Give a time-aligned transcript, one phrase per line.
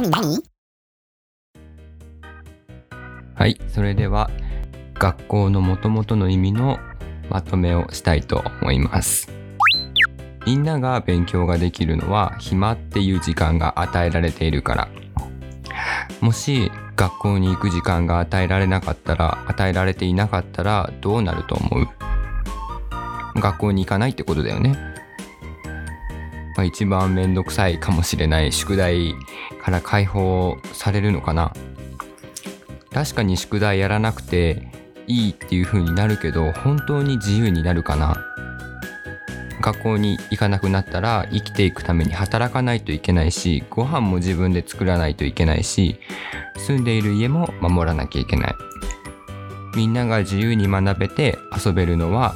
[0.00, 0.42] 何何？
[3.34, 4.30] はい、それでは
[4.94, 6.78] 学校の元々の意味の
[7.28, 9.28] まとめをしたいと思います。
[10.46, 14.88] みんなが勉強ができるのは暇っていう時間が与えられているから。
[16.20, 21.88] もし学校に行く時間が与えられなかったら、与えられていなかったらどうなると思う？
[23.40, 24.76] 学校に行かないってことだよね。
[26.58, 29.14] まあ、一番めんどくさいかもしれない宿題
[29.62, 31.52] から解放されるのかな。
[32.90, 34.66] 確かに宿題やらなくて
[35.06, 38.16] いいっていう風になるけど本当に自由になるかな。
[39.60, 46.00] 学校に行かなくなったら生きていくために働かないといけないしご飯も自分で作らないといけないし
[46.56, 48.54] 住んでいる家も守らなきゃいけない。
[49.76, 52.34] みんなが自由に学べて遊べるのは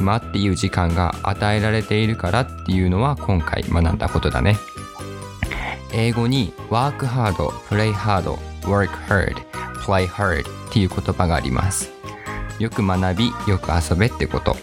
[0.00, 4.56] 暇っていう時間が与えられているからっていうのは今回学んだことだね。
[5.92, 7.34] 英語に work hard,
[7.68, 9.34] play hard, work hard,
[9.82, 11.92] play hard っていう言葉があります。
[12.58, 14.56] よく学びよく遊べってこと。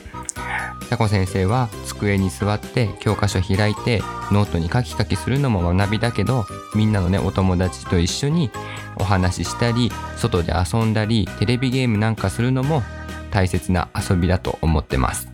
[0.90, 6.46] タコ先生は机に座って教科書開いてノートにカキカキするのも学びだけど
[6.76, 8.50] みんなのねお友達と一緒に
[8.96, 12.84] お話ししたり外で遊んだりテレビゲームなんかするのも
[13.32, 15.30] 大切な遊びだと思ってます。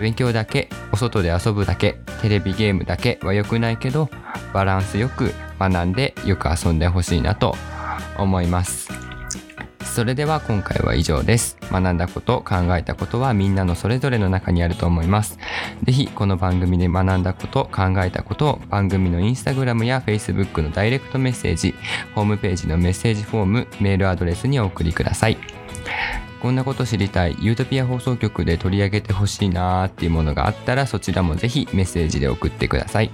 [0.00, 4.08] 勉強だけお外で遊ぶだけテレビゲームだけは良くないけど
[4.52, 7.54] バランスよく学んでよく遊んでほしいなと
[8.18, 8.88] 思います。
[9.96, 11.56] それでは今回は以上です。
[11.72, 15.38] 学んだこと考えたことはみんなのそれぞれの中にあると思います。
[15.84, 21.74] ぜひこの番組で学んだこと考えたことを番組のインスタグラムや Facebook のダイレクトメッセージ
[22.14, 25.38] ホームページのメッセージフォームメールアドレスにお送りください。
[26.46, 27.34] こんなこと知りたい。
[27.40, 33.10] ユートピア放送局で取り上げてほしいなーっていうものがあったらそちらもぜひメッセージで送ってください。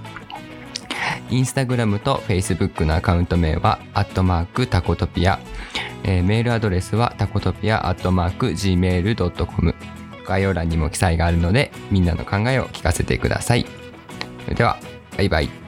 [1.31, 5.39] インスタグラムとフェイスブックのアカウント名はアットマークタコトピア、
[6.03, 9.73] えーメールアドレスはタコトピアアットマーク Gmail.com
[10.27, 13.65] 概要欄にも記載があるのでみんなの考えを聞かせてください。
[14.43, 14.77] それでは
[15.17, 15.62] バイバイ。